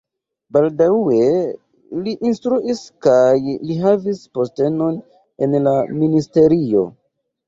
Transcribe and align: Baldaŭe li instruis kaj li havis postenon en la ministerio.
Baldaŭe 0.55 1.25
li 2.07 2.13
instruis 2.29 2.81
kaj 3.07 3.33
li 3.49 3.75
havis 3.81 4.21
postenon 4.39 4.97
en 5.47 5.53
la 5.69 5.75
ministerio. 5.99 6.83